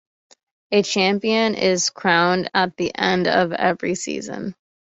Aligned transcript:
A 0.71 0.81
champion 0.81 1.53
is 1.53 1.91
crowned 1.91 2.49
at 2.55 2.75
the 2.75 2.91
end 2.97 3.27
of 3.27 3.51
every 3.53 3.93
season. 3.93 4.55